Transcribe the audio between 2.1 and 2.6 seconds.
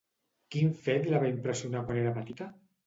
petita?